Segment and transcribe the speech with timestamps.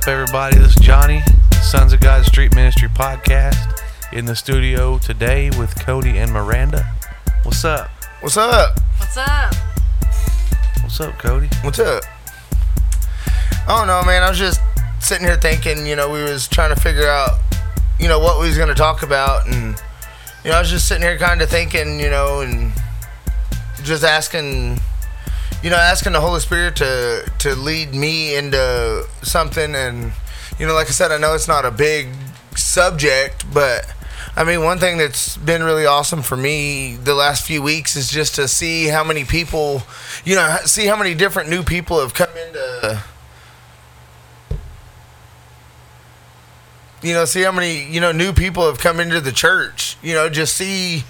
[0.00, 0.56] up, everybody?
[0.56, 1.20] This is Johnny,
[1.60, 6.90] Sons of God Street Ministry podcast, in the studio today with Cody and Miranda.
[7.42, 7.90] What's up?
[8.20, 8.78] What's up?
[8.96, 9.54] What's up?
[10.82, 11.48] What's up, Cody?
[11.62, 12.02] What's up?
[13.66, 14.22] I don't know, man.
[14.22, 14.60] I was just
[15.00, 17.38] sitting here thinking, you know, we was trying to figure out,
[17.98, 19.76] you know, what we was gonna talk about, and
[20.44, 22.72] you know, I was just sitting here kind of thinking, you know, and
[23.82, 24.80] just asking,
[25.62, 30.12] you know, asking the Holy Spirit to to lead me into something, and
[30.58, 32.08] you know, like I said, I know it's not a big
[32.56, 33.86] subject, but
[34.36, 38.10] I mean, one thing that's been really awesome for me the last few weeks is
[38.10, 39.82] just to see how many people,
[40.24, 43.02] you know, see how many different new people have come into.
[47.02, 49.96] You know, see how many you know new people have come into the church.
[50.02, 51.04] You know, just see.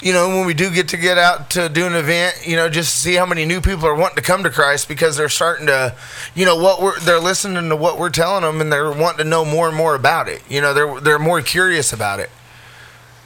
[0.00, 2.68] You know, when we do get to get out to do an event, you know,
[2.68, 5.66] just see how many new people are wanting to come to Christ because they're starting
[5.66, 5.96] to,
[6.36, 9.24] you know, what we're they're listening to what we're telling them and they're wanting to
[9.24, 10.42] know more and more about it.
[10.48, 12.30] You know, they're they're more curious about it.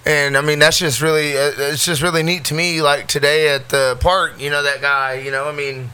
[0.06, 2.80] And I mean, that's just really uh, it's just really neat to me.
[2.80, 5.90] Like today at the park, you know, that guy, you know, I mean,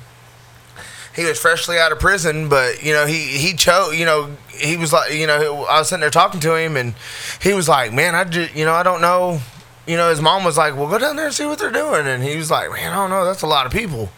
[1.19, 3.99] he was freshly out of prison, but you know he he chose.
[3.99, 6.95] You know he was like you know I was sitting there talking to him, and
[7.43, 9.41] he was like, man, I just you know I don't know.
[9.89, 12.07] You know his mom was like, well, go down there and see what they're doing,
[12.07, 14.11] and he was like, man, I don't know, that's a lot of people.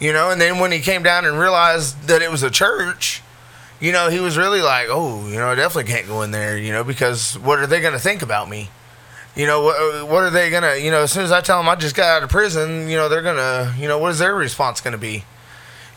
[0.00, 3.22] You know, and then when he came down and realized that it was a church,
[3.80, 6.56] you know, he was really like, oh, you know, I definitely can't go in there,
[6.56, 8.70] you know, because what are they going to think about me?
[9.34, 11.58] You know, what, what are they going to, you know, as soon as I tell
[11.58, 14.12] them I just got out of prison, you know, they're going to, you know, what
[14.12, 15.24] is their response going to be?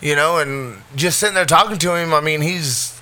[0.02, 2.14] you know, and just sitting there talking to him.
[2.14, 3.00] I mean, he's,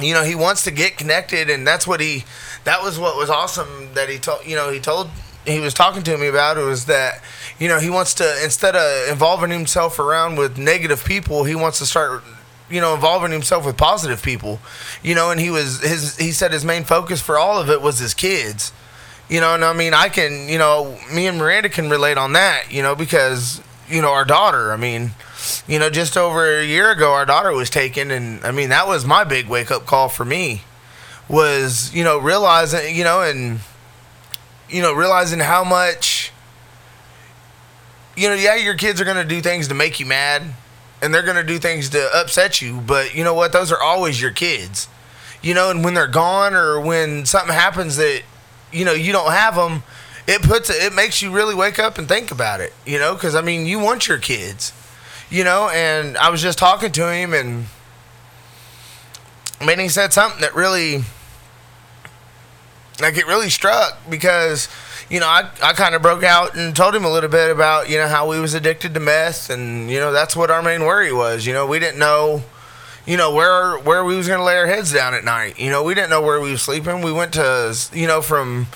[0.00, 2.24] you know, he wants to get connected, and that's what he,
[2.64, 5.10] that was what was awesome that he told, you know, he told,
[5.46, 7.22] he was talking to me about it was that,
[7.58, 11.78] you know, he wants to instead of involving himself around with negative people, he wants
[11.78, 12.22] to start.
[12.70, 14.58] You know, involving himself with positive people,
[15.02, 16.16] you know, and he was his.
[16.16, 18.72] He said his main focus for all of it was his kids,
[19.28, 22.32] you know, and I mean, I can, you know, me and Miranda can relate on
[22.32, 24.72] that, you know, because you know our daughter.
[24.72, 25.10] I mean,
[25.68, 28.86] you know, just over a year ago, our daughter was taken, and I mean, that
[28.86, 30.62] was my big wake up call for me.
[31.32, 33.58] Was you know realizing you know and
[34.68, 36.30] you know realizing how much
[38.16, 40.42] you know yeah your kids are gonna do things to make you mad,
[41.00, 43.52] and they're gonna do things to upset you, but you know what?
[43.52, 44.86] Those are always your kids,
[45.42, 48.22] you know, and when they're gone or when something happens that
[48.70, 49.82] you know you don't have them,
[50.28, 53.34] it puts it makes you really wake up and think about it, you know, because
[53.34, 54.72] I mean you want your kids
[55.32, 57.64] you know, and I was just talking to him, and
[59.58, 61.04] I mean, he said something that really,
[63.00, 64.68] like, it really struck because,
[65.08, 67.88] you know, I, I kind of broke out and told him a little bit about,
[67.88, 70.82] you know, how we was addicted to meth, and, you know, that's what our main
[70.82, 71.46] worry was.
[71.46, 72.42] You know, we didn't know,
[73.06, 75.58] you know, where where we was going to lay our heads down at night.
[75.58, 77.02] You know, we didn't know where we was sleeping.
[77.02, 78.66] We went to, you know, from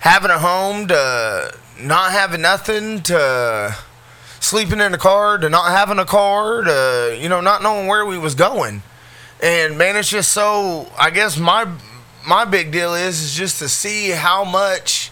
[0.00, 3.76] having a home to not having nothing to
[4.40, 8.04] sleeping in a car to not having a car to you know not knowing where
[8.04, 8.82] we was going
[9.40, 11.64] and man it's just so i guess my
[12.26, 15.10] my big deal is is just to see how much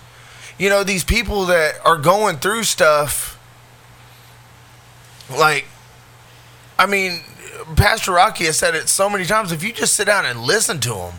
[0.59, 3.39] you know these people that are going through stuff
[5.31, 5.67] like
[6.79, 7.21] i mean
[7.77, 10.81] pastor rocky has said it so many times if you just sit down and listen
[10.81, 11.15] to them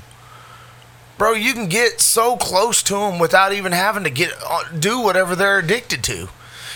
[1.18, 5.00] bro you can get so close to them without even having to get uh, do
[5.00, 6.30] whatever they're addicted to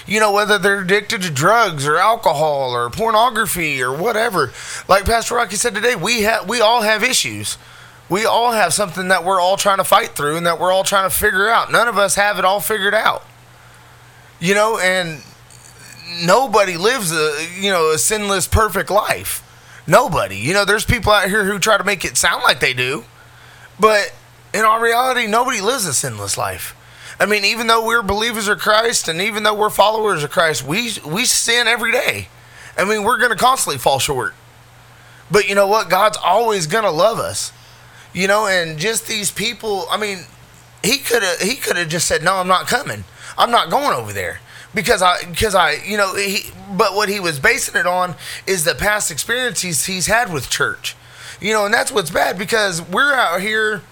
[0.08, 4.52] you know, whether they're addicted to drugs or alcohol or pornography or whatever.
[4.88, 7.58] Like Pastor Rocky said today, we have we all have issues.
[8.10, 10.84] We all have something that we're all trying to fight through and that we're all
[10.84, 11.72] trying to figure out.
[11.72, 13.24] None of us have it all figured out.
[14.40, 15.24] You know, and
[16.24, 19.42] nobody lives a you know a sinless perfect life.
[19.88, 20.38] Nobody.
[20.38, 23.06] You know, there's people out here who try to make it sound like they do,
[23.80, 24.14] but
[24.54, 26.76] in all reality, nobody lives a sinless life.
[27.20, 30.66] I mean, even though we're believers of Christ and even though we're followers of Christ,
[30.66, 32.28] we we sin every day.
[32.78, 34.34] I mean, we're going to constantly fall short.
[35.32, 35.90] But you know what?
[35.90, 37.52] God's always going to love us.
[38.16, 40.20] You know, and just these people, I mean,
[40.84, 43.04] he could have he could have just said, "No, I'm not coming.
[43.38, 44.40] I'm not going over there."
[44.74, 48.16] Because I, because I, you know, he, but what he was basing it on
[48.48, 50.96] is the past experiences he's had with church,
[51.40, 53.84] you know, and that's what's bad because we're out here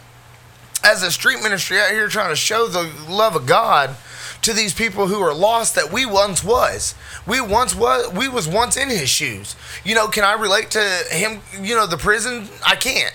[0.83, 3.95] as a street ministry out here trying to show the love of God
[4.41, 6.95] to these people who are lost that we once was.
[7.25, 9.55] We once was we was once in his shoes.
[9.83, 12.47] You know, can I relate to him, you know, the prison?
[12.65, 13.13] I can't.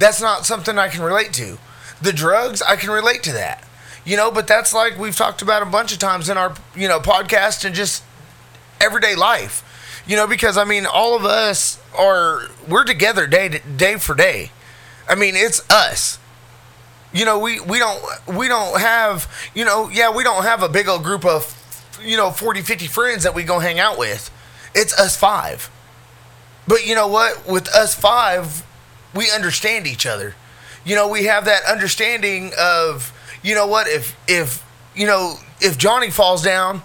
[0.00, 1.58] That's not something I can relate to.
[2.00, 3.62] The drugs, I can relate to that.
[4.04, 6.88] You know, but that's like we've talked about a bunch of times in our, you
[6.88, 8.02] know, podcast and just
[8.80, 9.62] everyday life.
[10.06, 14.14] You know, because I mean, all of us are we're together day to, day for
[14.14, 14.50] day.
[15.06, 16.18] I mean, it's us.
[17.12, 20.68] You know, we we don't we don't have you know yeah we don't have a
[20.68, 21.54] big old group of
[22.02, 24.30] you know 40 50 friends that we go hang out with.
[24.74, 25.70] It's us five.
[26.66, 27.46] But you know what?
[27.46, 28.64] With us five,
[29.14, 30.34] we understand each other.
[30.84, 33.12] You know, we have that understanding of
[33.42, 34.64] you know what if if
[34.94, 36.82] you know if Johnny falls down,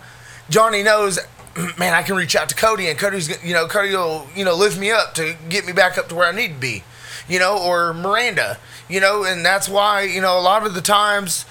[0.50, 1.19] Johnny knows
[1.77, 4.56] man, I can reach out to Cody, and Cody's, you know, Cody will, you know,
[4.56, 6.83] lift me up to get me back up to where I need to be,
[7.30, 8.57] you know, or Miranda,
[8.89, 11.45] you know, and that's why, you know, a lot of the times,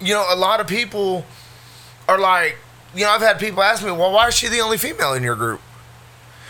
[0.00, 1.24] you know, a lot of people
[2.08, 2.56] are like,
[2.94, 5.22] you know, I've had people ask me, well, why is she the only female in
[5.22, 5.60] your group?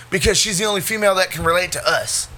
[0.09, 2.29] Because she's the only female that can relate to us.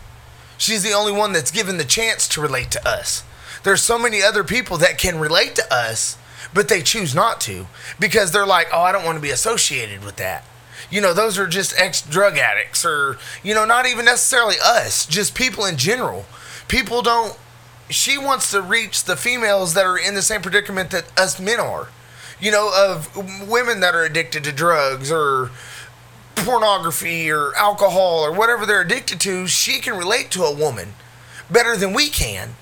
[0.62, 3.24] She's the only one that's given the chance to relate to us.
[3.64, 6.16] There's so many other people that can relate to us
[6.54, 7.66] but they choose not to
[7.98, 10.44] because they're like, oh, I don't want to be associated with that.
[10.90, 15.06] You know, those are just ex drug addicts or, you know, not even necessarily us,
[15.06, 16.26] just people in general.
[16.68, 17.38] People don't,
[17.88, 21.60] she wants to reach the females that are in the same predicament that us men
[21.60, 21.88] are.
[22.40, 25.50] You know, of women that are addicted to drugs or
[26.36, 30.94] pornography or alcohol or whatever they're addicted to, she can relate to a woman
[31.50, 32.56] better than we can.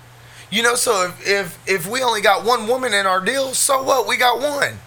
[0.51, 3.83] You know, so if, if if we only got one woman in our deal, so
[3.83, 4.09] what?
[4.09, 4.79] We got one.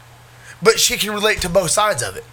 [0.61, 2.25] But she can relate to both sides of it.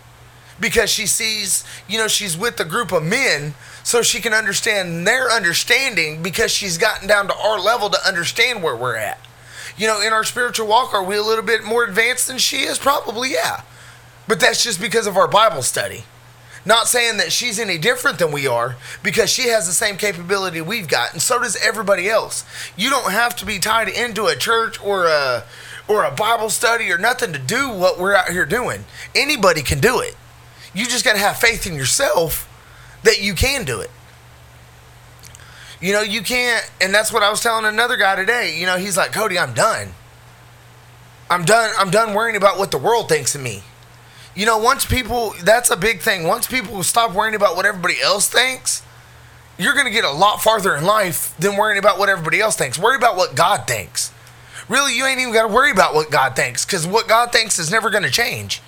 [0.59, 5.07] Because she sees, you know, she's with a group of men, so she can understand
[5.07, 9.19] their understanding because she's gotten down to our level to understand where we're at.
[9.77, 12.65] You know, in our spiritual walk, are we a little bit more advanced than she
[12.65, 12.79] is?
[12.79, 13.63] Probably, yeah.
[14.29, 16.05] But that's just because of our Bible study.
[16.65, 20.61] Not saying that she's any different than we are because she has the same capability
[20.61, 22.45] we've got, and so does everybody else.
[22.77, 25.45] You don't have to be tied into a church or a
[25.89, 28.85] or a Bible study or nothing to do what we're out here doing.
[29.15, 30.17] Anybody can do it.
[30.73, 32.47] You just got to have faith in yourself
[33.03, 33.91] that you can do it.
[35.81, 38.57] You know, you can't, and that's what I was telling another guy today.
[38.57, 39.89] You know, he's like, Cody, I'm done.
[41.31, 41.73] I'm done.
[41.79, 43.63] I'm done worrying about what the world thinks of me
[44.35, 46.25] you know, once people, that's a big thing.
[46.25, 48.83] Once people stop worrying about what everybody else thinks,
[49.59, 52.57] you're going to get a lot farther in life than worrying about what everybody else
[52.57, 52.79] thinks.
[52.79, 54.13] Worry about what God thinks.
[54.69, 57.59] Really, you ain't even got to worry about what God thinks because what God thinks
[57.59, 58.63] is never going to change.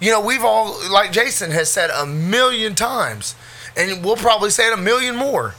[0.00, 3.34] You know, we've all, like Jason has said a million times,
[3.76, 5.54] and we'll probably say it a million more.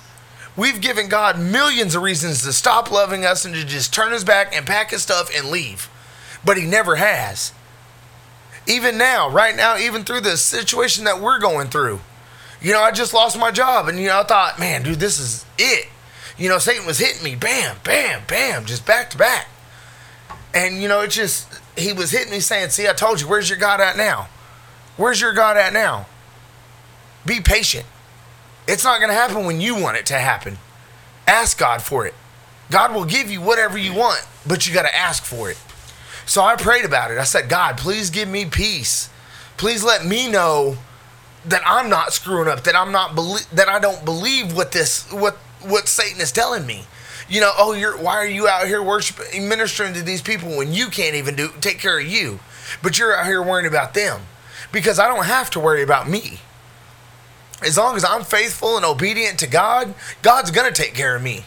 [0.55, 4.23] We've given God millions of reasons to stop loving us and to just turn his
[4.23, 5.89] back and pack his stuff and leave.
[6.43, 7.53] But he never has
[8.67, 12.01] even now, right now, even through the situation that we're going through.
[12.61, 15.19] You know, I just lost my job, and you know, I thought, man, dude, this
[15.19, 15.87] is it.
[16.37, 19.47] You know, Satan was hitting me, bam, bam, bam, just back to back.
[20.53, 21.47] And you know, it just
[21.77, 24.27] he was hitting me saying, "See, I told you, where's your God at now?
[24.97, 26.07] Where's your God at now?
[27.25, 27.85] Be patient.
[28.67, 30.57] It's not going to happen when you want it to happen.
[31.27, 32.13] Ask God for it.
[32.69, 35.57] God will give you whatever you want, but you got to ask for it."
[36.27, 37.17] So I prayed about it.
[37.17, 39.09] I said, God, please give me peace.
[39.55, 40.77] Please let me know
[41.45, 45.09] that I'm not screwing up, that I'm not belie- that I don't believe what this
[45.11, 46.85] what what Satan is telling me.
[47.29, 50.73] You know, oh, you're why are you out here worshiping, ministering to these people when
[50.73, 52.39] you can't even do take care of you,
[52.83, 54.21] but you're out here worrying about them
[54.73, 56.39] because I don't have to worry about me.
[57.63, 61.45] As long as I'm faithful and obedient to God, God's gonna take care of me.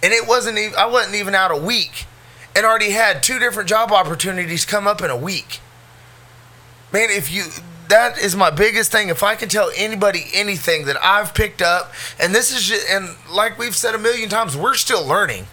[0.00, 2.06] And it wasn't even I wasn't even out a week
[2.56, 5.60] and already had two different job opportunities come up in a week.
[6.92, 7.44] Man, if you
[7.88, 9.08] that is my biggest thing.
[9.08, 13.10] If I can tell anybody anything that I've picked up, and this is just, and
[13.30, 15.46] like we've said a million times, we're still learning.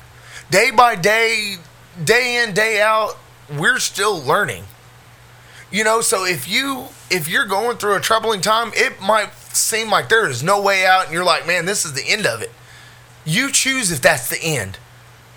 [0.50, 1.58] Day by day,
[2.04, 3.18] day in, day out,
[3.50, 4.64] we're still learning.
[5.72, 9.90] You know, so if you if you're going through a troubling time, it might seem
[9.90, 12.42] like there is no way out and you're like, "Man, this is the end of
[12.42, 12.52] it."
[13.24, 14.78] You choose if that's the end.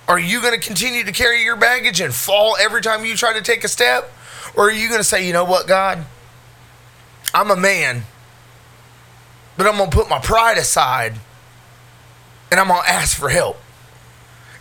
[0.06, 3.32] Are you going to continue to carry your baggage and fall every time you try
[3.32, 4.12] to take a step?
[4.54, 6.04] Or are you going to say, you know what, God?
[7.32, 8.04] I'm a man,
[9.56, 11.14] but I'm going to put my pride aside
[12.50, 13.56] and I'm going to ask for help.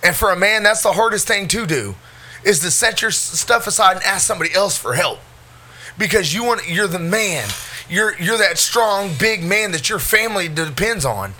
[0.03, 1.95] And for a man, that's the hardest thing to do
[2.43, 5.19] is to set your stuff aside and ask somebody else for help.
[5.97, 7.47] Because you want you're the man.
[7.87, 11.33] You're you're that strong big man that your family depends on.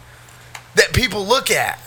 [0.75, 1.79] That people look at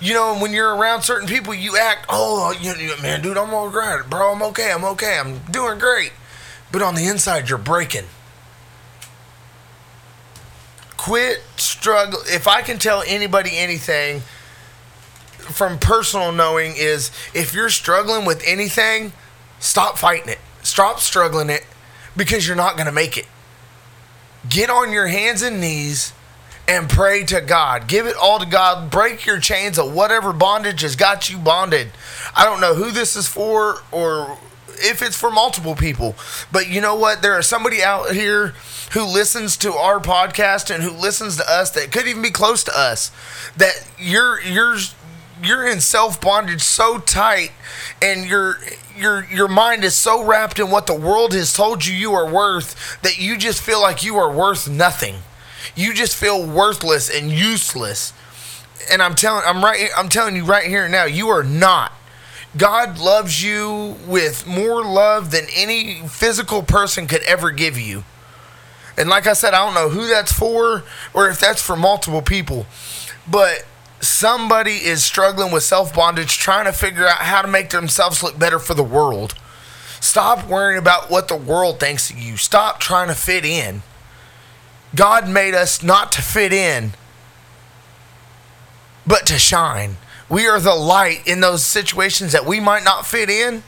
[0.00, 3.54] you know, when you're around certain people, you act, oh, you, you, man, dude, I'm
[3.54, 4.32] all right, bro.
[4.32, 4.72] I'm okay.
[4.72, 5.18] I'm okay.
[5.18, 6.12] I'm doing great.
[6.72, 8.04] But on the inside, you're breaking.
[10.96, 12.20] Quit struggle.
[12.26, 14.22] If I can tell anybody anything
[15.38, 19.12] from personal knowing is if you're struggling with anything,
[19.60, 20.38] stop fighting it.
[20.62, 21.66] Stop struggling it
[22.16, 23.26] because you're not going to make it.
[24.48, 26.12] get on your hands and knees
[26.66, 27.88] and pray to God.
[27.88, 28.90] Give it all to God.
[28.90, 31.88] Break your chains of whatever bondage has got you bonded.
[32.34, 34.38] I don't know who this is for or
[34.76, 36.16] if it's for multiple people,
[36.50, 37.22] but you know what?
[37.22, 38.54] There is somebody out here
[38.92, 42.64] who listens to our podcast and who listens to us that could even be close
[42.64, 43.10] to us
[43.56, 44.76] that you're you're
[45.42, 47.52] you're in self bondage so tight
[48.00, 48.58] and your
[48.96, 52.30] your your mind is so wrapped in what the world has told you you are
[52.30, 55.16] worth that you just feel like you are worth nothing
[55.74, 58.12] you just feel worthless and useless.
[58.90, 61.92] And I'm telling I'm right I'm telling you right here now, you are not.
[62.56, 68.04] God loves you with more love than any physical person could ever give you.
[68.96, 72.22] And like I said, I don't know who that's for or if that's for multiple
[72.22, 72.66] people.
[73.28, 73.64] But
[74.00, 78.38] somebody is struggling with self bondage, trying to figure out how to make themselves look
[78.38, 79.34] better for the world.
[80.00, 82.36] Stop worrying about what the world thinks of you.
[82.36, 83.82] Stop trying to fit in.
[84.94, 86.92] God made us not to fit in,
[89.06, 89.96] but to shine.
[90.28, 93.62] We are the light in those situations that we might not fit in.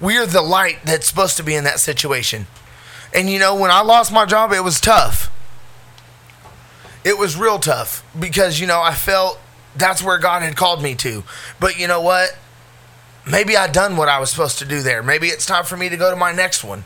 [0.00, 2.46] We are the light that's supposed to be in that situation.
[3.12, 5.30] And you know, when I lost my job, it was tough.
[7.04, 9.40] It was real tough because, you know, I felt
[9.74, 11.24] that's where God had called me to.
[11.58, 12.36] But you know what?
[13.30, 15.02] Maybe I done what I was supposed to do there.
[15.02, 16.84] Maybe it's time for me to go to my next one.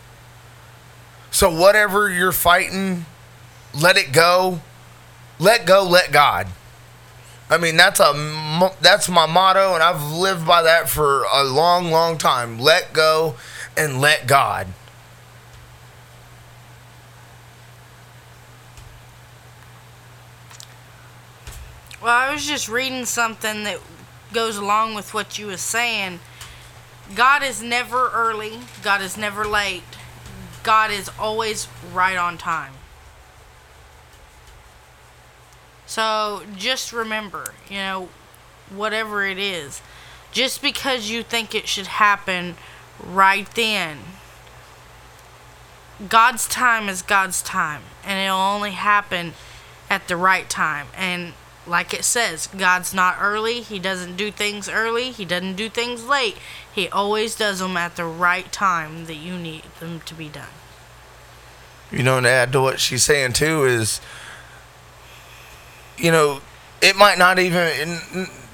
[1.31, 3.07] So whatever you're fighting,
[3.81, 4.61] let it go.
[5.39, 6.49] Let go, let God.
[7.51, 11.91] I mean, that's a that's my motto and I've lived by that for a long
[11.91, 12.59] long time.
[12.59, 13.37] Let go
[13.77, 14.69] and let God.
[22.01, 23.79] Well, I was just reading something that
[24.33, 26.21] goes along with what you were saying.
[27.15, 29.83] God is never early, God is never late.
[30.63, 32.73] God is always right on time.
[35.95, 38.09] So just remember, you know,
[38.69, 39.81] whatever it is,
[40.33, 42.57] just because you think it should happen
[43.01, 43.99] right then,
[46.09, 49.35] God's time is God's time, and it'll only happen
[49.89, 50.89] at the right time.
[50.97, 51.35] And
[51.65, 53.61] like it says, God's not early.
[53.61, 55.13] He doesn't do things early.
[55.13, 56.39] He doesn't do things late.
[56.75, 60.49] He always does them at the right time that you need them to be done.
[61.93, 64.01] You know, and add to what she's saying too is
[65.99, 66.41] you know,
[66.83, 67.99] it might not even,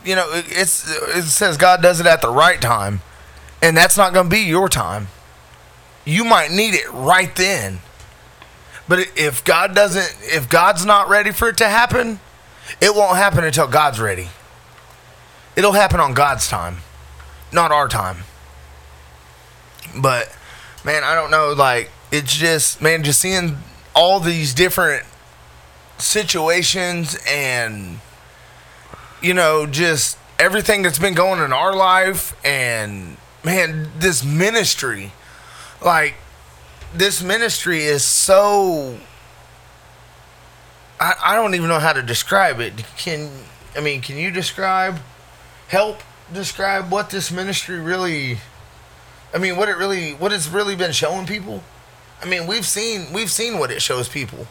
[0.04, 3.00] you know, it's it says God does it at the right time,
[3.62, 5.08] and that's not going to be your time.
[6.04, 7.80] You might need it right then.
[8.88, 12.18] But if God doesn't, if God's not ready for it to happen,
[12.80, 14.28] it won't happen until God's ready.
[15.56, 16.78] It'll happen on God's time,
[17.52, 18.24] not our time.
[19.96, 20.34] But
[20.84, 21.52] man, I don't know.
[21.52, 23.58] Like it's just man, just seeing
[23.94, 25.04] all these different
[26.00, 28.00] situations and
[29.22, 35.12] you know just everything that's been going in our life and man this ministry
[35.84, 36.14] like
[36.94, 38.98] this ministry is so
[40.98, 42.84] I, I don't even know how to describe it.
[42.96, 43.30] Can
[43.76, 44.98] i mean can you describe
[45.68, 46.00] help
[46.32, 48.38] describe what this ministry really
[49.32, 51.62] i mean what it really what it's really been showing people?
[52.22, 54.46] I mean we've seen we've seen what it shows people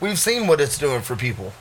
[0.00, 1.52] We've seen what it's doing for people.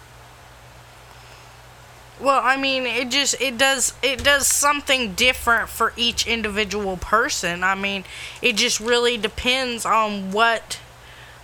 [2.20, 7.63] Well, I mean, it just it does it does something different for each individual person.
[7.63, 8.06] I mean,
[8.42, 10.80] it just really depends on what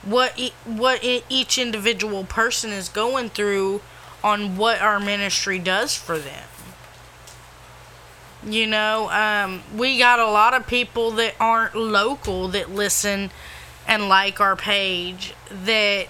[0.03, 3.81] what what each individual person is going through
[4.24, 6.43] on what our ministry does for them.
[8.46, 13.31] You know, um, we got a lot of people that aren't local that listen
[13.86, 16.08] and like our page that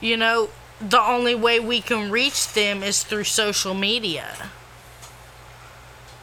[0.00, 4.50] you know, the only way we can reach them is through social media.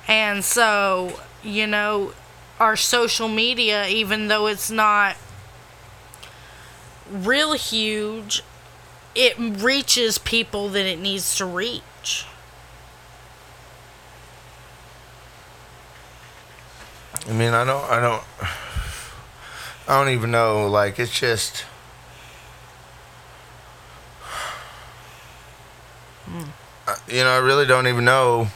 [0.08, 2.14] And so, you know,
[2.60, 5.16] our social media, even though it's not
[7.12, 8.42] real huge,
[9.16, 12.26] it reaches people that it needs to reach.
[17.28, 18.24] I mean, I don't, I don't,
[19.88, 20.68] I don't even know.
[20.68, 21.66] Like, it's just
[26.88, 28.48] Uh, you know, I really don't even know.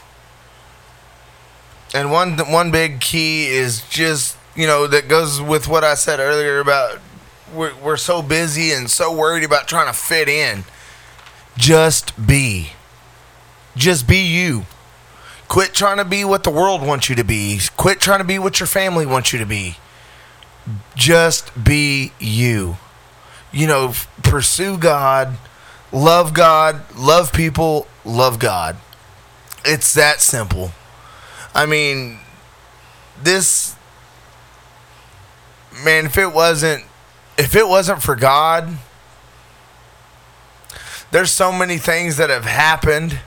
[1.94, 6.20] And one one big key is just you know that goes with what I said
[6.20, 7.00] earlier about
[7.54, 10.64] we're we're so busy and so worried about trying to fit in.
[11.58, 12.72] Just be.
[13.76, 14.66] Just be you.
[15.48, 17.60] Quit trying to be what the world wants you to be.
[17.76, 19.76] Quit trying to be what your family wants you to be.
[20.96, 22.78] Just be you.
[23.52, 25.38] You know, pursue God,
[25.92, 28.78] love God, love people, love God.
[29.66, 30.72] It's that simple.
[31.54, 32.20] I mean,
[33.22, 33.76] this
[35.84, 36.84] man, if it wasn't
[37.38, 38.78] if it wasn't for God,
[41.12, 43.20] there's so many things that have happened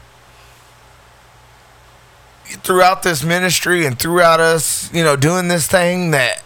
[2.45, 6.43] throughout this ministry and throughout us, you know, doing this thing that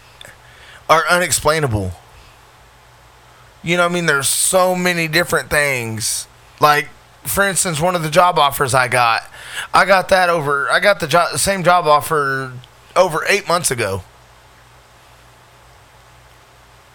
[0.89, 1.93] are unexplainable.
[3.63, 6.27] You know, I mean, there's so many different things.
[6.61, 6.89] Like,
[7.25, 9.23] for instance, one of the job offers I got,
[9.75, 10.71] I got that over.
[10.71, 12.53] I got the the same job offer
[12.97, 14.03] over eight months ago,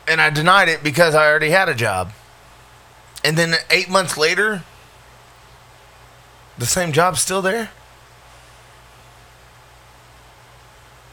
[0.08, 2.12] and I denied it because I already had a job.
[3.24, 4.64] And then eight months later,
[6.58, 7.72] the same job's still there.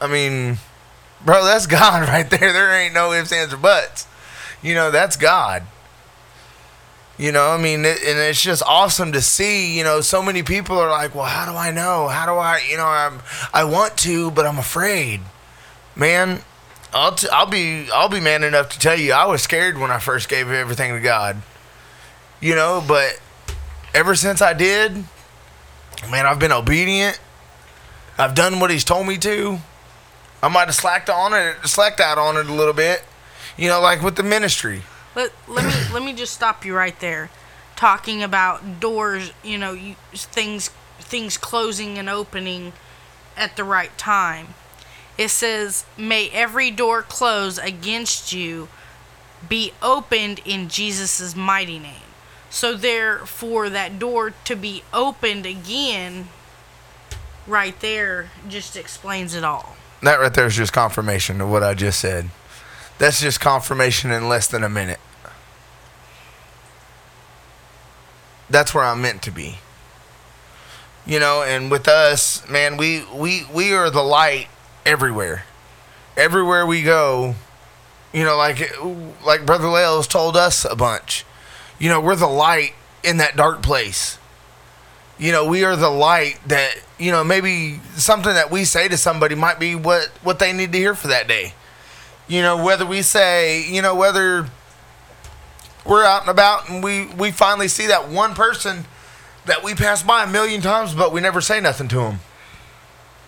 [0.01, 0.57] I mean,
[1.23, 2.51] bro, that's God right there.
[2.51, 4.07] There ain't no ifs, ands, or buts.
[4.61, 5.63] You know, that's God.
[7.17, 9.77] You know, I mean, it, and it's just awesome to see.
[9.77, 12.07] You know, so many people are like, "Well, how do I know?
[12.07, 12.61] How do I?
[12.67, 13.21] You know, I'm
[13.53, 15.21] I want to, but I'm afraid."
[15.95, 16.41] Man,
[16.93, 19.91] I'll t- I'll be I'll be man enough to tell you, I was scared when
[19.91, 21.41] I first gave everything to God.
[22.39, 23.19] You know, but
[23.93, 25.03] ever since I did,
[26.09, 27.19] man, I've been obedient.
[28.17, 29.59] I've done what He's told me to.
[30.43, 33.03] I might have slacked on it, slacked out on it a little bit.
[33.61, 34.81] You know, like with the ministry.
[35.15, 37.29] Let, let me let me just stop you right there.
[37.75, 42.73] Talking about doors, you know, you, things things closing and opening
[43.37, 44.55] at the right time.
[45.15, 48.67] It says, "May every door close against you
[49.47, 52.09] be opened in Jesus' mighty name."
[52.49, 56.29] So therefore, that door to be opened again,
[57.45, 59.75] right there, just explains it all.
[60.01, 62.31] That right there is just confirmation of what I just said.
[63.01, 64.99] That's just confirmation in less than a minute.
[68.47, 69.57] That's where I'm meant to be.
[71.07, 74.49] You know, and with us, man, we we we are the light
[74.85, 75.45] everywhere.
[76.15, 77.33] Everywhere we go,
[78.13, 78.71] you know, like
[79.25, 81.25] like Brother Lales told us a bunch.
[81.79, 84.19] You know, we're the light in that dark place.
[85.17, 88.95] You know, we are the light that, you know, maybe something that we say to
[88.95, 91.55] somebody might be what what they need to hear for that day.
[92.27, 94.47] You know, whether we say, you know, whether
[95.85, 98.85] we're out and about and we we finally see that one person
[99.45, 102.19] that we pass by a million times but we never say nothing to them.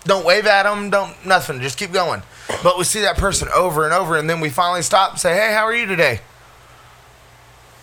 [0.05, 2.21] Don't wave at them, don't nothing, just keep going.
[2.61, 5.33] But we see that person over and over and then we finally stop and say,
[5.33, 6.21] "Hey, how are you today?"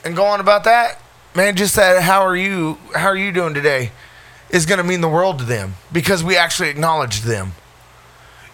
[0.05, 1.01] And go on about that.
[1.35, 3.91] Man, just that how are you how are you doing today
[4.51, 7.53] is going to mean the world to them because we actually acknowledge them.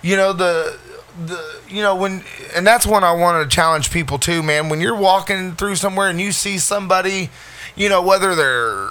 [0.02, 0.78] You know, the
[1.24, 2.22] the you know when
[2.54, 4.68] and that's when I want to challenge people too, man.
[4.68, 7.30] When you're walking through somewhere and you see somebody,
[7.74, 8.90] you know whether they're,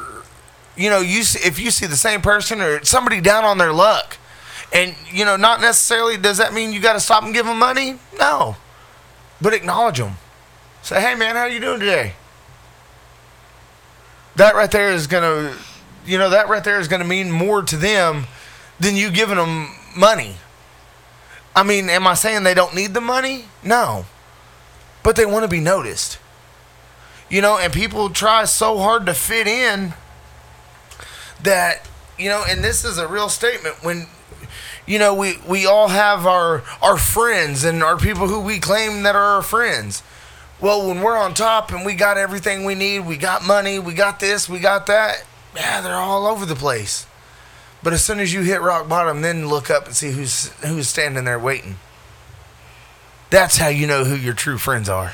[0.76, 3.74] you know you see, if you see the same person or somebody down on their
[3.74, 4.18] luck,
[4.74, 7.60] and you know not necessarily does that mean you got to stop and give them
[7.60, 8.00] money?
[8.18, 8.56] No,
[9.42, 10.14] but acknowledge them.
[10.82, 12.14] Say, hey man, how you doing today?
[14.36, 15.56] That right there is gonna,
[16.06, 18.26] you know, that right there is gonna mean more to them
[18.80, 20.36] than you giving them money.
[21.56, 23.46] I mean, am I saying they don't need the money?
[23.64, 24.06] No.
[25.04, 26.20] But they want to be noticed.
[27.30, 29.94] You know, and people try so hard to fit in
[31.42, 31.88] that,
[32.20, 34.08] you know, and this is a real statement when
[34.86, 39.04] you know, we, we all have our our friends and our people who we claim
[39.04, 40.04] that are our friends.
[40.62, 43.94] Well, when we're on top and we got everything we need, we got money, we
[43.94, 47.08] got this, we got that, yeah, they're all over the place.
[47.86, 50.90] But as soon as you hit rock bottom, then look up and see who's who's
[50.90, 51.76] standing there waiting.
[53.30, 55.14] That's how you know who your true friends are.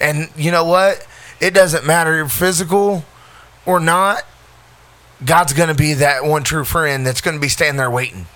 [0.00, 1.04] And you know what?
[1.40, 3.04] It doesn't matter if physical
[3.66, 4.22] or not.
[5.24, 8.26] God's going to be that one true friend that's going to be standing there waiting.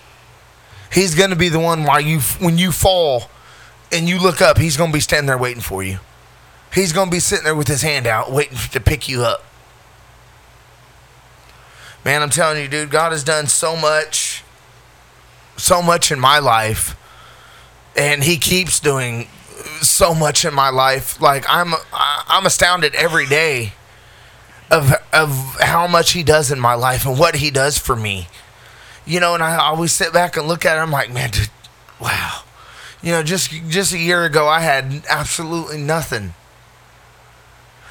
[0.92, 3.30] He's going to be the one while you when you fall
[3.92, 6.00] and you look up, he's going to be standing there waiting for you.
[6.74, 9.44] He's going to be sitting there with his hand out waiting to pick you up.
[12.06, 14.44] Man, I'm telling you, dude, God has done so much,
[15.56, 16.94] so much in my life,
[17.96, 19.26] and He keeps doing
[19.80, 21.20] so much in my life.
[21.20, 23.72] Like I'm, I'm astounded every day
[24.70, 28.28] of of how much He does in my life and what He does for me.
[29.04, 30.80] You know, and I always sit back and look at it.
[30.80, 31.50] I'm like, man, dude,
[32.00, 32.42] wow.
[33.02, 36.34] You know, just just a year ago, I had absolutely nothing.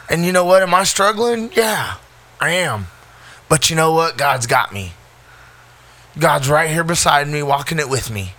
[0.10, 0.64] And you know what?
[0.64, 1.52] Am I struggling?
[1.54, 1.96] Yeah,
[2.40, 2.88] I am.
[3.48, 4.18] But you know what?
[4.18, 4.94] God's got me.
[6.18, 8.34] God's right here beside me, walking it with me.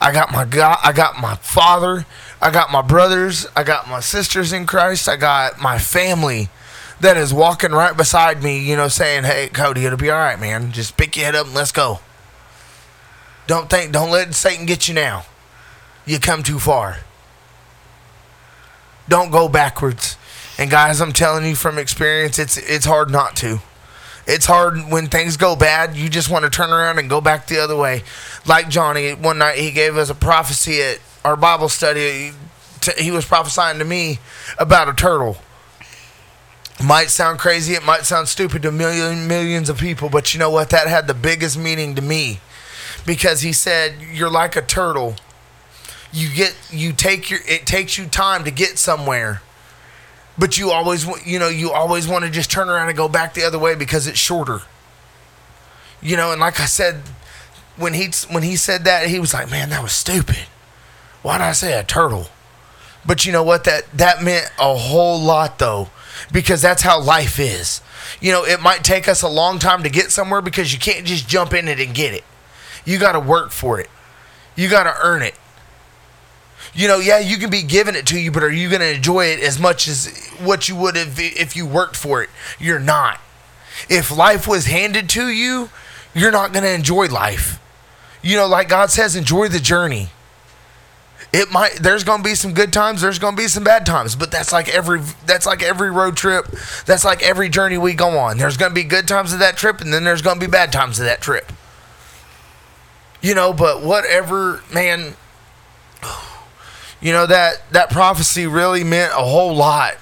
[0.00, 2.06] I got my God, I got my Father
[2.42, 6.48] I got my brothers, I got my sisters in Christ, I got my family
[7.00, 10.40] that is walking right beside me, you know, saying, Hey, Cody, it'll be all right,
[10.40, 10.72] man.
[10.72, 12.00] Just pick your head up and let's go.
[13.46, 15.24] Don't think, don't let Satan get you now.
[16.06, 17.00] You come too far.
[19.08, 20.16] Don't go backwards.
[20.58, 23.60] And guys, I'm telling you from experience, it's it's hard not to.
[24.30, 25.96] It's hard when things go bad.
[25.96, 28.04] You just want to turn around and go back the other way.
[28.46, 32.30] Like Johnny, one night he gave us a prophecy at our Bible study.
[32.96, 34.20] He was prophesying to me
[34.56, 35.38] about a turtle.
[36.82, 40.48] Might sound crazy, it might sound stupid to million millions of people, but you know
[40.48, 40.70] what?
[40.70, 42.38] That had the biggest meaning to me
[43.04, 45.16] because he said you're like a turtle.
[46.12, 49.42] You get you take your it takes you time to get somewhere
[50.38, 53.34] but you always you know you always want to just turn around and go back
[53.34, 54.62] the other way because it's shorter.
[56.02, 57.02] You know and like i said
[57.76, 60.46] when he when he said that he was like man that was stupid.
[61.22, 62.28] Why did i say a turtle?
[63.06, 63.64] But you know what?
[63.64, 65.88] That that meant a whole lot though
[66.32, 67.80] because that's how life is.
[68.20, 71.06] You know it might take us a long time to get somewhere because you can't
[71.06, 72.24] just jump in it and get it.
[72.84, 73.90] You got to work for it.
[74.56, 75.34] You got to earn it
[76.74, 78.94] you know, yeah, you can be giving it to you, but are you going to
[78.94, 82.30] enjoy it as much as what you would have if you worked for it?
[82.58, 83.20] You're not.
[83.88, 85.70] If life was handed to you,
[86.14, 87.60] you're not going to enjoy life.
[88.22, 90.10] You know, like God says, enjoy the journey.
[91.32, 93.86] It might there's going to be some good times, there's going to be some bad
[93.86, 96.46] times, but that's like every that's like every road trip.
[96.86, 98.36] That's like every journey we go on.
[98.36, 100.50] There's going to be good times of that trip and then there's going to be
[100.50, 101.52] bad times of that trip.
[103.22, 105.14] You know, but whatever, man,
[107.00, 109.96] you know that that prophecy really meant a whole lot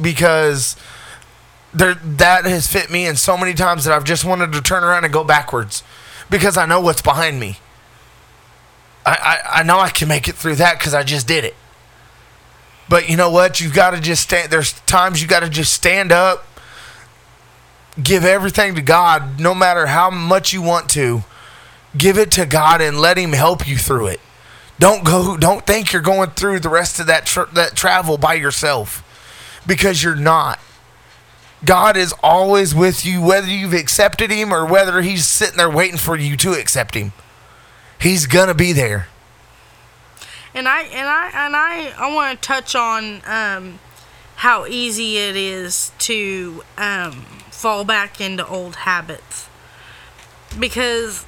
[0.00, 0.76] because
[1.74, 4.84] there that has fit me in so many times that I've just wanted to turn
[4.84, 5.82] around and go backwards
[6.30, 7.58] because I know what's behind me.
[9.04, 11.56] I, I, I know I can make it through that because I just did it.
[12.88, 13.60] But you know what?
[13.60, 14.50] You've got to just stand.
[14.50, 16.46] There's times you got to just stand up,
[18.02, 21.24] give everything to God, no matter how much you want to.
[21.96, 24.20] Give it to God and let Him help you through it.
[24.78, 25.36] Don't go.
[25.36, 29.02] Don't think you're going through the rest of that that travel by yourself,
[29.66, 30.60] because you're not.
[31.64, 35.98] God is always with you, whether you've accepted Him or whether He's sitting there waiting
[35.98, 37.12] for you to accept Him.
[38.00, 39.08] He's gonna be there.
[40.54, 43.80] And I and I and I I want to touch on um,
[44.36, 49.48] how easy it is to um, fall back into old habits,
[50.56, 51.24] because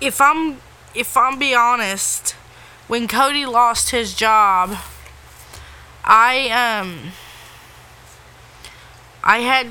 [0.00, 0.58] if I'm
[0.94, 2.32] if I'm be honest,
[2.86, 4.76] when Cody lost his job,
[6.04, 7.12] I um
[9.22, 9.68] I had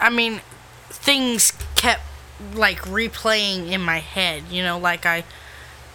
[0.00, 0.40] I mean
[0.88, 2.02] things kept
[2.54, 5.24] like replaying in my head, you know, like I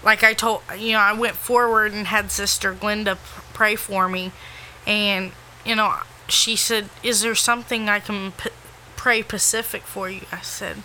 [0.03, 3.17] like I told you know, I went forward and had Sister Glenda
[3.53, 4.31] pray for me
[4.87, 5.31] and
[5.65, 5.95] you know,
[6.29, 8.49] she said, "Is there something I can p-
[8.95, 10.83] pray Pacific for you?" I said,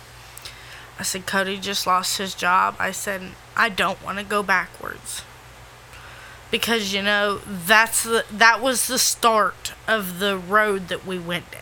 [0.97, 2.75] I said, Cody just lost his job.
[2.79, 5.23] I said, I don't want to go backwards.
[6.51, 11.51] Because you know, that's the that was the start of the road that we went
[11.51, 11.61] down.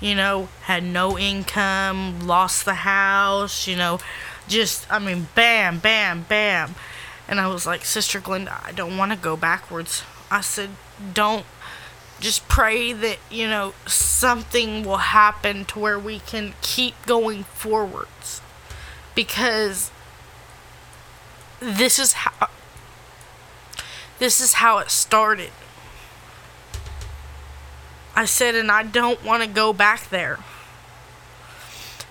[0.00, 4.00] You know, had no income, lost the house, you know,
[4.48, 6.74] just I mean bam, bam, bam.
[7.28, 10.02] And I was like, Sister Glenda, I don't want to go backwards.
[10.30, 10.70] I said,
[11.14, 11.46] don't
[12.22, 18.40] just pray that you know something will happen to where we can keep going forwards.
[19.14, 19.90] Because
[21.60, 22.48] this is how
[24.18, 25.50] this is how it started.
[28.14, 30.38] I said and i don't want to go back there.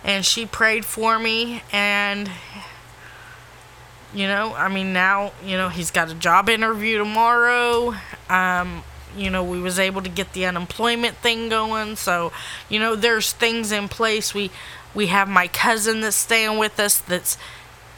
[0.04, 2.30] And she prayed for me and
[4.14, 7.96] you know i mean now you know he's got a job interview tomorrow.
[8.30, 8.84] Um
[9.16, 11.96] you know we was able to get the unemployment thing going.
[11.96, 12.32] So
[12.70, 14.34] you know there's things in place.
[14.34, 14.52] We
[14.94, 17.38] we have my cousin that's staying with us that's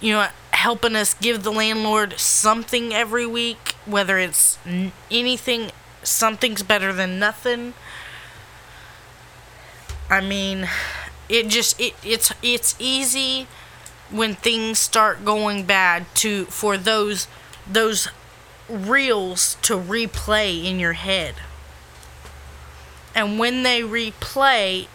[0.01, 4.57] you know helping us give the landlord something every week whether it's
[5.11, 5.71] anything
[6.03, 7.73] something's better than nothing.
[10.09, 10.67] I mean
[11.29, 13.47] it just it, it's it's easy
[14.09, 17.27] when things start going bad to for those
[17.69, 18.09] those
[18.73, 21.35] reels to replay in your head.
[23.15, 24.87] And when they replay,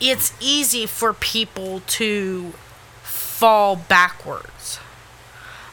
[0.00, 2.52] it's easy for people to
[3.02, 4.80] fall backwards.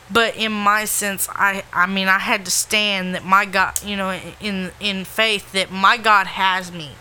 [0.10, 3.98] But in my sense, I I mean I had to stand that my God, you
[3.98, 6.92] know, in in faith that my God has me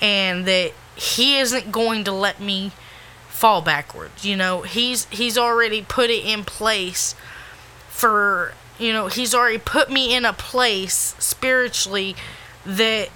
[0.00, 2.72] and that he isn't going to let me
[3.28, 4.24] fall backwards.
[4.24, 7.14] You know, he's he's already put it in place
[7.88, 12.16] for you know, he's already put me in a place spiritually
[12.64, 13.08] that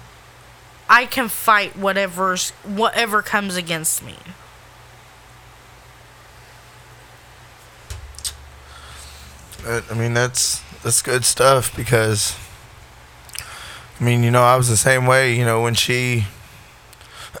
[0.89, 4.15] I can fight whatever's whatever comes against me.
[9.65, 12.35] I mean, that's that's good stuff because,
[13.99, 15.35] I mean, you know, I was the same way.
[15.35, 16.25] You know, when she,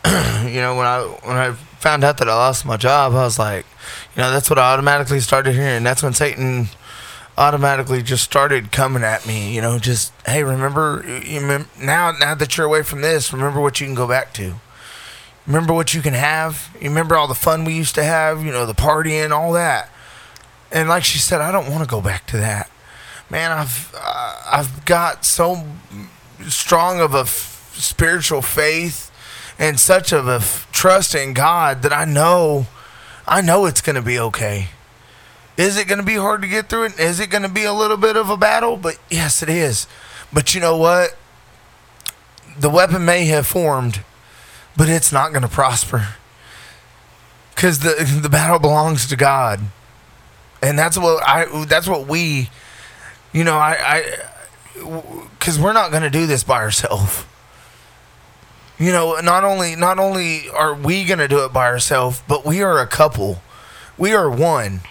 [0.05, 3.39] you know, when I when I found out that I lost my job, I was
[3.39, 3.65] like,
[4.15, 5.83] you know, that's what I automatically started hearing.
[5.83, 6.67] That's when Satan
[7.37, 9.53] automatically just started coming at me.
[9.53, 13.79] You know, just hey, remember you now now that you're away from this, remember what
[13.79, 14.55] you can go back to.
[15.47, 16.69] Remember what you can have.
[16.79, 18.43] You remember all the fun we used to have.
[18.43, 19.89] You know, the partying, all that.
[20.71, 22.69] And like she said, I don't want to go back to that.
[23.29, 25.65] Man, I've uh, I've got so
[26.47, 29.11] strong of a f- spiritual faith
[29.57, 32.67] and such of a f- trust in God that I know
[33.27, 34.69] I know it's going to be okay.
[35.61, 36.99] Is it going to be hard to get through it?
[36.99, 38.77] Is it going to be a little bit of a battle?
[38.77, 39.87] But yes, it is.
[40.33, 41.15] But you know what?
[42.57, 44.03] The weapon may have formed,
[44.75, 46.15] but it's not going to prosper.
[47.55, 49.59] Cuz the the battle belongs to God
[50.61, 52.49] and that's what I that's what we
[53.33, 54.19] you know I I
[55.39, 57.25] cuz we're not going to do this by ourselves
[58.77, 62.45] you know not only not only are we going to do it by ourselves but
[62.45, 63.41] we are a couple
[63.97, 64.81] we are one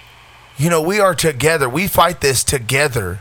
[0.61, 3.21] you know we are together we fight this together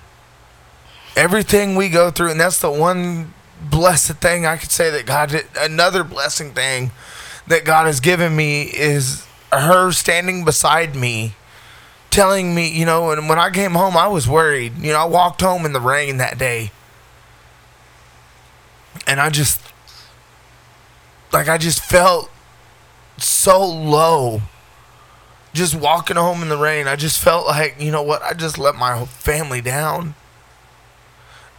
[1.16, 5.30] everything we go through and that's the one blessed thing I could say that God
[5.30, 6.92] did another blessing thing
[7.48, 11.34] that God has given me is her standing beside me
[12.10, 14.78] telling me, you know, and when I came home, I was worried.
[14.78, 16.72] You know, I walked home in the rain that day.
[19.08, 19.62] And I just,
[21.32, 22.30] like, I just felt
[23.18, 24.42] so low.
[25.54, 28.58] Just walking home in the rain, I just felt like, you know what, I just
[28.58, 30.16] let my whole family down.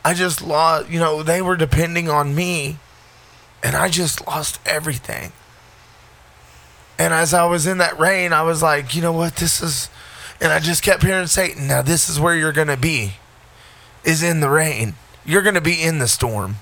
[0.04, 2.78] I just lost, you know, they were depending on me.
[3.62, 5.32] And I just lost everything.
[6.98, 9.90] And as I was in that rain, I was like, you know what, this is
[10.40, 13.14] and I just kept hearing Satan, now this is where you're going to be,
[14.04, 14.94] is in the rain.
[15.26, 16.56] You're going to be in the storm.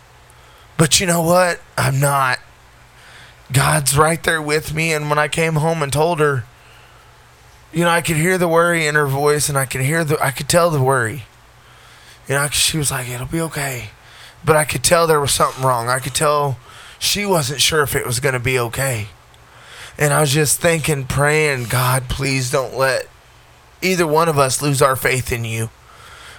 [0.77, 1.61] But you know what?
[1.77, 2.41] I'm not.
[3.53, 4.93] God's right there with me.
[4.93, 6.45] And when I came home and told her,
[7.73, 10.23] you know, I could hear the worry in her voice and I could hear the,
[10.23, 11.25] I could tell the worry.
[12.29, 13.91] You know, she was like, it'll be okay.
[14.45, 15.89] But I could tell there was something wrong.
[15.89, 16.59] I could tell
[16.99, 19.09] she wasn't sure if it was going to be okay.
[19.99, 23.09] And I was just thinking, praying, God, please don't let
[23.83, 25.71] either one of us lose our faith in you.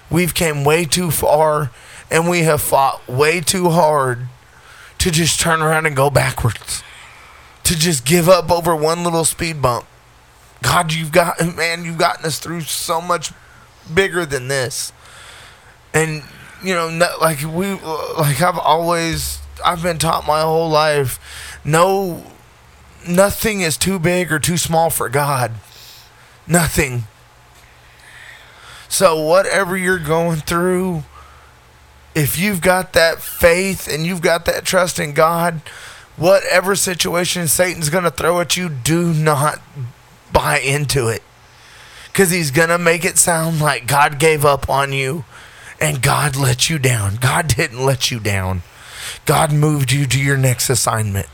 [0.10, 1.72] We've came way too far
[2.10, 4.28] and we have fought way too hard
[5.00, 6.84] to just turn around and go backwards.
[7.66, 9.86] To just give up over one little speed bump.
[10.62, 13.32] God, you've got man, you've gotten us through so much
[13.94, 14.94] bigger than this.
[15.94, 16.24] And
[16.64, 16.88] you know,
[17.22, 17.74] like we
[18.18, 21.20] like I've always I've been taught my whole life
[21.64, 22.24] no
[23.08, 25.52] nothing is too big or too small for God.
[26.48, 27.04] Nothing.
[28.88, 31.04] So, whatever you're going through,
[32.16, 35.62] if you've got that faith and you've got that trust in God,
[36.18, 39.62] whatever situation Satan's going to throw at you, do not
[40.40, 41.22] buy into it.
[42.08, 45.26] Because he's going to make it sound like God gave up on you
[45.82, 47.16] and God let you down.
[47.16, 48.62] God didn't let you down.
[49.26, 51.28] God moved you to your next assignment.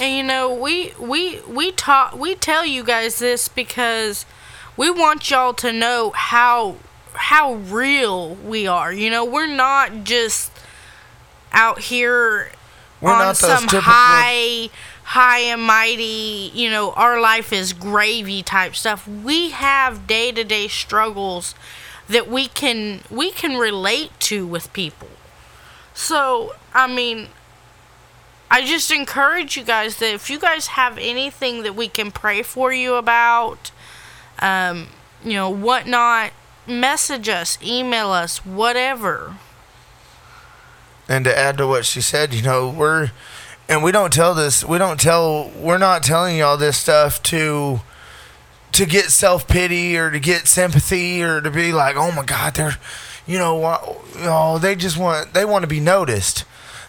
[0.00, 4.26] And you know, we we we talk we tell you guys this because
[4.76, 6.76] we want y'all to know how
[7.12, 8.92] how real we are.
[8.92, 10.50] You know, we're not just
[11.52, 12.50] out here
[13.00, 13.82] we're on some typical...
[13.82, 14.70] high
[15.04, 19.06] high and mighty, you know, our life is gravy type stuff.
[19.06, 21.54] We have day-to-day struggles
[22.08, 25.08] that we can we can relate to with people.
[25.94, 27.28] So, I mean,
[28.50, 32.42] I just encourage you guys that if you guys have anything that we can pray
[32.42, 33.70] for you about,
[34.40, 34.88] um,
[35.24, 36.32] you know, whatnot,
[36.66, 39.36] message us, email us, whatever.
[41.08, 43.12] And to add to what she said, you know, we're,
[43.68, 47.80] and we don't tell this, we don't tell, we're not telling y'all this stuff to,
[48.72, 52.54] to get self pity or to get sympathy or to be like, oh my God,
[52.54, 52.76] they're,
[53.26, 56.44] you know, know, they just want, they want to be noticed.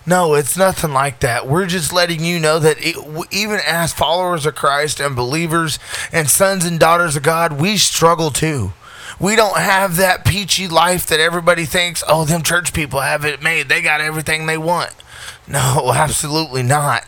[0.08, 1.48] No, it's nothing like that.
[1.48, 2.96] We're just letting you know that it,
[3.32, 5.80] even as followers of Christ and believers
[6.12, 8.74] and sons and daughters of God, we struggle too.
[9.20, 13.42] We don't have that peachy life that everybody thinks, oh, them church people have it
[13.42, 13.70] made.
[13.70, 14.94] They got everything they want.
[15.47, 17.05] No, absolutely not.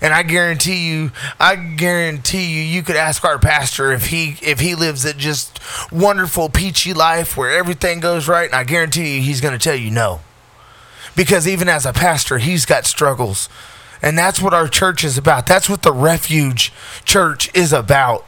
[0.00, 4.60] And I guarantee you, I guarantee you, you could ask our pastor if he if
[4.60, 5.58] he lives a just
[5.90, 9.74] wonderful peachy life where everything goes right, and I guarantee you, he's going to tell
[9.74, 10.20] you no.
[11.16, 13.48] Because even as a pastor, he's got struggles.
[14.02, 15.46] And that's what our church is about.
[15.46, 16.72] That's what the refuge
[17.04, 18.24] church is about.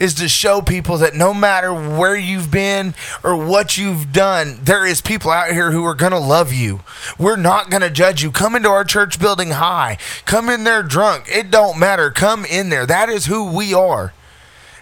[0.00, 4.86] Is to show people that no matter where you've been or what you've done, there
[4.86, 6.80] is people out here who are going to love you.
[7.18, 8.32] We're not going to judge you.
[8.32, 9.98] Come into our church building high.
[10.24, 11.26] Come in there drunk.
[11.28, 12.10] It don't matter.
[12.10, 12.86] Come in there.
[12.86, 14.14] That is who we are.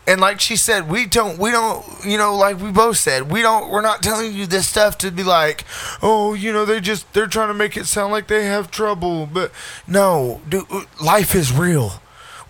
[0.09, 3.43] And like she said, we don't, we don't, you know, like we both said, we
[3.43, 5.65] don't, we're not telling you this stuff to be like,
[6.01, 9.27] oh, you know, they just, they're trying to make it sound like they have trouble.
[9.27, 9.53] But
[9.87, 10.67] no, dude,
[11.03, 12.01] life is real.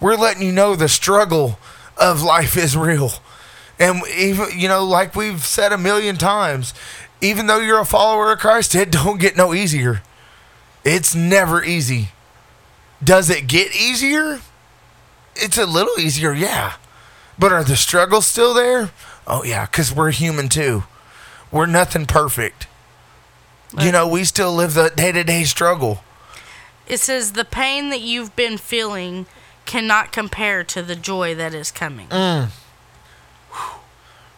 [0.01, 1.59] We're letting you know the struggle
[1.99, 3.13] of life is real.
[3.79, 6.75] And even, you know, like we've said a million times,
[7.21, 10.03] even though you're a follower of Christ, it don't get no easier.
[10.85, 12.11] It's never easy.
[13.03, 14.41] Does it get easier?
[15.37, 16.75] It's a little easier, yeah.
[17.39, 18.91] But are the struggles still there?
[19.27, 20.85] Oh, yeah, because we're human too.
[21.53, 22.67] We're nothing perfect.
[23.79, 26.03] You know, we still live the day to day struggle.
[26.87, 29.27] It says the pain that you've been feeling
[29.69, 32.09] cannot compare to the joy that is coming.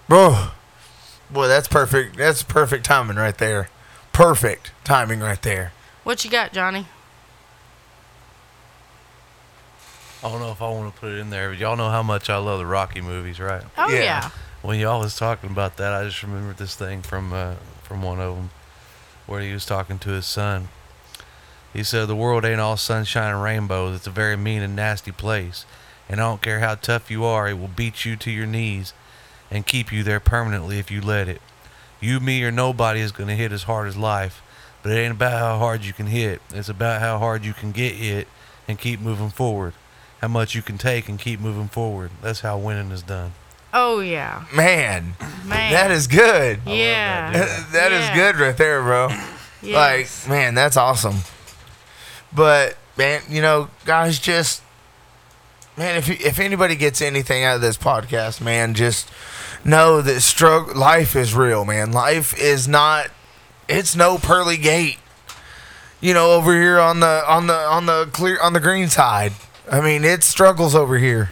[0.09, 0.49] Bro,
[1.31, 2.17] boy, that's perfect.
[2.19, 3.69] That's perfect timing right there.
[4.13, 5.73] Perfect timing right there.
[6.05, 6.87] What you got, Johnny?
[10.23, 12.03] I don't know if I want to put it in there, but y'all know how
[12.03, 13.63] much I love the Rocky movies, right?
[13.79, 13.99] Oh Yeah.
[14.01, 14.31] yeah.
[14.63, 18.21] When y'all was talking about that, I just remembered this thing from uh, from one
[18.21, 18.51] of them,
[19.27, 20.69] where he was talking to his son.
[21.73, 23.97] He said, "The world ain't all sunshine and rainbows.
[23.97, 25.65] It's a very mean and nasty place,
[26.09, 28.93] and I don't care how tough you are, it will beat you to your knees,
[29.51, 31.41] and keep you there permanently if you let it.
[32.01, 34.43] You, me, or nobody is gonna hit as hard as life,
[34.83, 36.41] but it ain't about how hard you can hit.
[36.53, 38.27] It's about how hard you can get hit
[38.67, 39.75] and keep moving forward.
[40.21, 42.11] How much you can take and keep moving forward.
[42.23, 43.33] That's how winning is done."
[43.73, 44.43] Oh yeah.
[44.53, 45.73] Man, Man.
[45.73, 46.61] that is good.
[46.67, 47.31] Yeah.
[47.73, 48.15] That is Yeah.
[48.17, 49.09] good right there, bro.
[49.63, 50.27] Yes.
[50.27, 51.19] Like, man, that's awesome.
[52.33, 54.63] But man, you know, guys, just
[55.77, 59.11] man, if you, if anybody gets anything out of this podcast, man, just
[59.65, 61.93] know that struggle life is real, man.
[61.93, 63.09] Life is not.
[63.69, 64.99] It's no pearly gate.
[66.01, 69.33] You know, over here on the on the on the clear on the green side.
[69.71, 71.31] I mean, it struggles over here.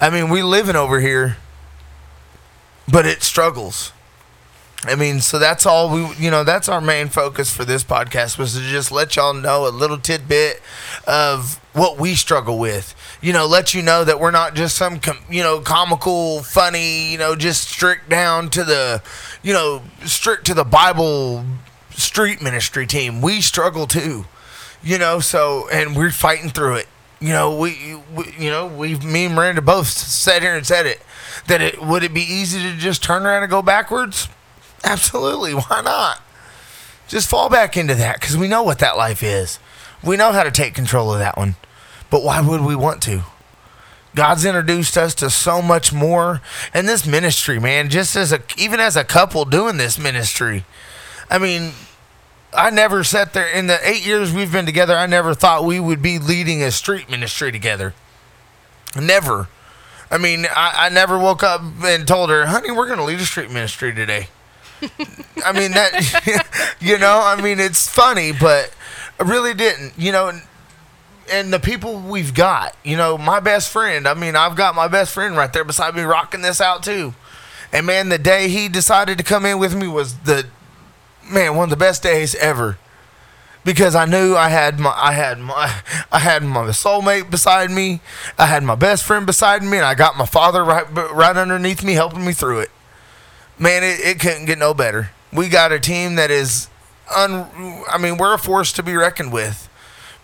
[0.00, 1.36] I mean, we living over here,
[2.90, 3.92] but it struggles.
[4.82, 8.38] I mean, so that's all we, you know, that's our main focus for this podcast
[8.38, 10.62] was to just let y'all know a little tidbit
[11.06, 12.94] of what we struggle with.
[13.20, 17.12] You know, let you know that we're not just some, com- you know, comical, funny,
[17.12, 19.02] you know, just strict down to the,
[19.42, 21.44] you know, strict to the Bible
[21.90, 23.20] street ministry team.
[23.20, 24.24] We struggle too,
[24.82, 26.88] you know, so, and we're fighting through it.
[27.20, 30.86] You know, we, we you know, we, me and Miranda both sat here and said
[30.86, 31.02] it,
[31.48, 34.28] that it, would it be easy to just turn around and go backwards?
[34.84, 35.52] Absolutely.
[35.52, 36.20] Why not?
[37.08, 39.58] Just fall back into that because we know what that life is.
[40.02, 41.56] We know how to take control of that one.
[42.08, 43.22] But why would we want to?
[44.14, 46.40] God's introduced us to so much more.
[46.74, 50.64] And this ministry, man, just as a, even as a couple doing this ministry,
[51.28, 51.72] I mean,
[52.52, 54.96] I never sat there in the eight years we've been together.
[54.96, 57.94] I never thought we would be leading a street ministry together.
[58.96, 59.48] Never.
[60.10, 63.20] I mean, I, I never woke up and told her, honey, we're going to lead
[63.20, 64.28] a street ministry today.
[65.44, 68.72] I mean that you know, I mean it's funny, but
[69.18, 70.42] I really didn't, you know, and,
[71.30, 74.88] and the people we've got, you know, my best friend, I mean, I've got my
[74.88, 77.14] best friend right there beside me rocking this out too.
[77.72, 80.46] And man, the day he decided to come in with me was the
[81.30, 82.78] man, one of the best days ever.
[83.62, 88.00] Because I knew I had my I had my I had my soulmate beside me,
[88.38, 91.84] I had my best friend beside me, and I got my father right right underneath
[91.84, 92.70] me helping me through it
[93.60, 95.10] man, it, it couldn't get no better.
[95.32, 96.68] We got a team that is
[97.14, 97.46] un.
[97.88, 99.68] I mean, we're a force to be reckoned with.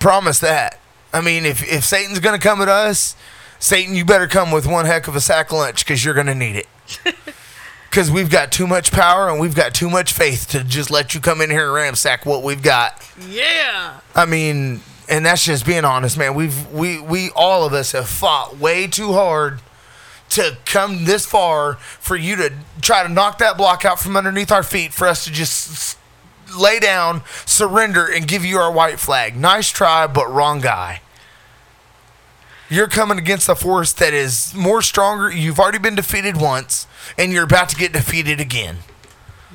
[0.01, 0.81] Promise that.
[1.13, 3.15] I mean, if if Satan's gonna come at us,
[3.61, 6.35] Satan, you better come with one heck of a sack of lunch because you're gonna
[6.35, 6.67] need it.
[7.89, 11.15] Because we've got too much power and we've got too much faith to just let
[11.15, 13.11] you come in here and ransack what we've got.
[13.27, 14.01] Yeah.
[14.15, 16.35] I mean, and that's just being honest, man.
[16.35, 19.61] We've we we all of us have fought way too hard
[20.31, 24.51] to come this far for you to try to knock that block out from underneath
[24.51, 25.99] our feet for us to just
[26.57, 29.37] lay down, surrender, and give you our white flag.
[29.37, 31.01] Nice try, but wrong guy.
[32.69, 35.31] You're coming against a force that is more stronger.
[35.31, 38.79] You've already been defeated once, and you're about to get defeated again.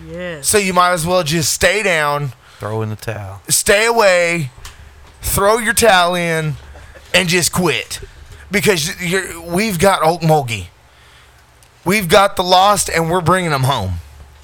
[0.08, 0.48] Yes.
[0.48, 3.42] So you might as well just stay down, Throw in the towel.
[3.50, 4.52] stay away,
[5.22, 6.56] throw your towel in,
[7.14, 8.00] and just quit
[8.52, 10.68] because you're, we've got Okmulgee.
[11.86, 13.96] We've got the lost, and we're bringing them home.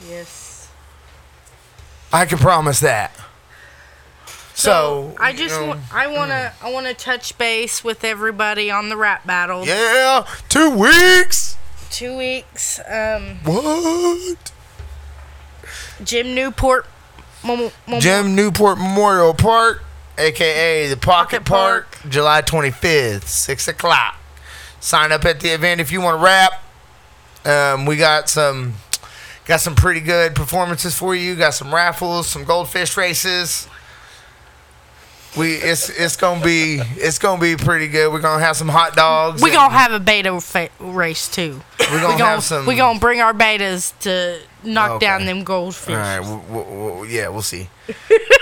[0.10, 0.70] Yes.
[2.12, 3.12] I can promise that.
[4.56, 8.04] So, I you just know, want I want to I want to touch base with
[8.04, 9.68] everybody on the rap battle.
[9.68, 11.58] yeah, two weeks.
[11.92, 12.80] Two weeks.
[12.90, 14.52] Um, What?
[16.04, 16.88] Jim Newport.
[17.44, 19.84] Mom, Mom, Jim Newport Memorial Park,
[20.18, 22.10] aka the Pocket, Pocket Park, Park.
[22.12, 24.16] July 25th, 6 o'clock.
[24.80, 26.64] Sign up at the event if you want to rap.
[27.46, 28.74] Um, we got some
[29.46, 31.36] got some pretty good performances for you.
[31.36, 33.68] Got some raffles, some goldfish races.
[35.38, 38.12] We it's it's gonna be it's gonna be pretty good.
[38.12, 39.42] We're gonna have some hot dogs.
[39.42, 41.62] We and gonna have a beta fa- race too.
[41.80, 42.66] we're gonna We gonna have some.
[42.66, 45.06] we gonna bring our betas to knock Okay.
[45.06, 45.94] down them goldfish.
[45.94, 47.70] All right, w w w yeah, we'll see.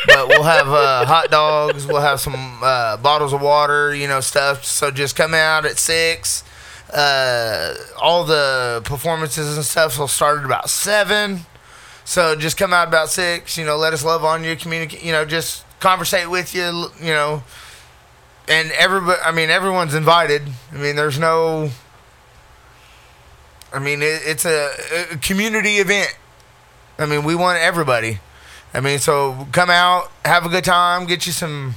[0.07, 1.85] But we'll have uh, hot dogs.
[1.85, 4.65] We'll have some uh, bottles of water, you know, stuff.
[4.65, 6.43] So just come out at six.
[6.93, 11.41] Uh, all the performances and stuff will start at about seven.
[12.05, 13.57] So just come out about six.
[13.57, 15.03] You know, let us love on you, communicate.
[15.03, 16.89] You know, just conversate with you.
[17.01, 17.43] You know,
[18.47, 19.19] and everybody.
[19.21, 20.43] I mean, everyone's invited.
[20.71, 21.71] I mean, there's no.
[23.73, 24.69] I mean, it, it's a,
[25.11, 26.15] a community event.
[26.97, 28.19] I mean, we want everybody.
[28.75, 31.75] I mean, so come out, have a good time, get you some,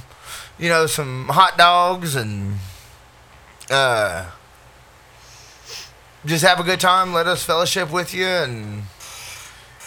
[0.59, 2.55] you know, some hot dogs, and
[3.69, 4.29] uh,
[6.25, 7.13] just have a good time.
[7.13, 8.83] Let us fellowship with you, and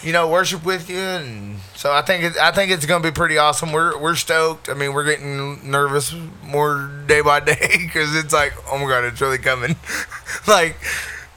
[0.02, 3.12] you know, worship with you, and so I think it, I think it's gonna be
[3.12, 3.72] pretty awesome.
[3.72, 4.70] We're we're stoked.
[4.70, 9.04] I mean, we're getting nervous more day by day because it's like, oh my god,
[9.04, 9.76] it's really coming.
[10.46, 10.78] like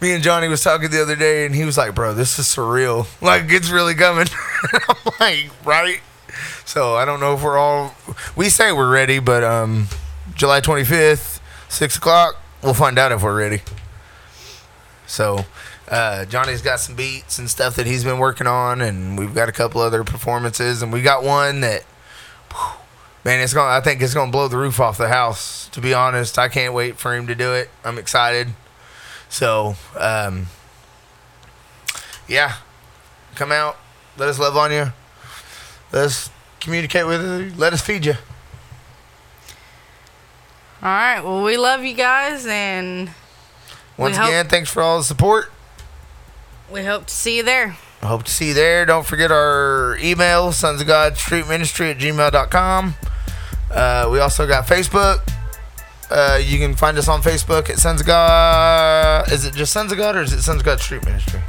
[0.06, 2.45] me and Johnny was talking the other day, and he was like, "Bro, this is
[2.45, 3.08] surreal.
[3.22, 4.28] Like, it's really coming."
[4.74, 5.99] I'm like, "Right."
[6.64, 7.95] So I don't know if we're all.
[8.36, 9.88] We say we're ready, but um,
[10.36, 11.39] July 25th,
[11.70, 13.62] six o'clock, we'll find out if we're ready.
[15.08, 15.45] So.
[15.88, 19.49] Uh, Johnny's got some beats and stuff that he's been working on, and we've got
[19.49, 21.86] a couple other performances, and we got one that,
[23.24, 23.68] man, it's going.
[23.68, 25.70] I think it's gonna blow the roof off the house.
[25.74, 27.70] To be honest, I can't wait for him to do it.
[27.84, 28.47] I'm excited.
[29.36, 30.45] So, um,
[32.25, 32.53] yeah,
[33.36, 33.75] come out.
[34.15, 34.93] Let us love on you.
[35.91, 36.29] Let us
[36.61, 37.51] communicate with you.
[37.57, 38.13] Let us feed you.
[40.81, 41.19] All right.
[41.19, 43.11] Well, we love you guys, and
[43.97, 45.51] Once hope- again, thanks for all the support.
[46.71, 47.75] we hope to see you there.
[48.01, 48.86] I hope to see you there.
[48.86, 52.95] Don't forget our email, sons of God street ministry at gmail.com.
[53.69, 55.29] Uh, we also got Facebook.
[56.10, 59.32] Uh, you can find us on Facebook at Sons of God.
[59.32, 61.41] Is it just Sons of God or is it Sons of God Street Ministry?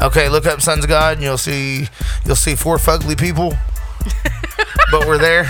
[0.00, 1.88] Okay, look up Sons of God and you'll see
[2.24, 3.54] you'll see four fugly people.
[4.90, 5.48] but we're there.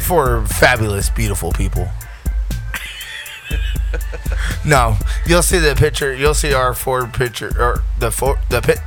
[0.00, 1.88] Four fabulous, beautiful people.
[4.64, 6.12] No, you'll see the picture.
[6.14, 8.78] You'll see our four picture or the four the pit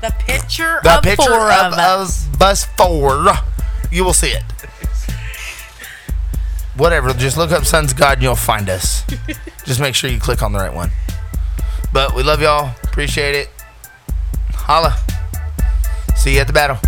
[0.00, 2.26] The picture the of picture four of, of us.
[2.38, 3.26] bus four.
[3.90, 4.42] You will see it.
[6.76, 9.04] Whatever, just look up Sons of God and you'll find us.
[9.64, 10.90] just make sure you click on the right one.
[11.92, 12.74] But we love y'all.
[12.84, 13.50] Appreciate it.
[14.52, 14.96] Holla.
[16.16, 16.78] See you at the battle.